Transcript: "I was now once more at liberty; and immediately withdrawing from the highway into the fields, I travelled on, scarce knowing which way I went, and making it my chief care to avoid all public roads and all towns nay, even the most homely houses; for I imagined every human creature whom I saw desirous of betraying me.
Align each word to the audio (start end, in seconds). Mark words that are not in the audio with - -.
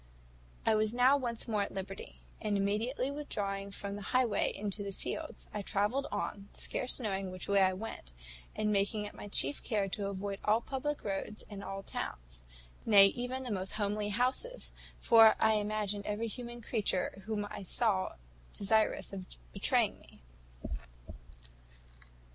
"I 0.65 0.73
was 0.73 0.95
now 0.95 1.15
once 1.15 1.47
more 1.47 1.61
at 1.61 1.71
liberty; 1.75 2.21
and 2.41 2.57
immediately 2.57 3.11
withdrawing 3.11 3.69
from 3.69 3.95
the 3.95 4.01
highway 4.01 4.51
into 4.51 4.81
the 4.81 4.91
fields, 4.91 5.47
I 5.53 5.61
travelled 5.61 6.07
on, 6.11 6.49
scarce 6.53 6.99
knowing 6.99 7.29
which 7.29 7.47
way 7.47 7.61
I 7.61 7.73
went, 7.73 8.11
and 8.55 8.73
making 8.73 9.05
it 9.05 9.13
my 9.13 9.27
chief 9.27 9.61
care 9.61 9.87
to 9.89 10.07
avoid 10.07 10.39
all 10.43 10.59
public 10.59 11.03
roads 11.03 11.43
and 11.51 11.63
all 11.63 11.83
towns 11.83 12.41
nay, 12.83 13.05
even 13.09 13.43
the 13.43 13.51
most 13.51 13.73
homely 13.73 14.09
houses; 14.09 14.73
for 14.99 15.35
I 15.39 15.53
imagined 15.53 16.07
every 16.07 16.25
human 16.27 16.61
creature 16.63 17.21
whom 17.27 17.45
I 17.51 17.61
saw 17.61 18.15
desirous 18.53 19.13
of 19.13 19.25
betraying 19.53 19.99
me. 19.99 20.23